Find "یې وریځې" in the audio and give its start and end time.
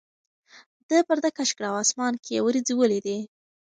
2.35-2.73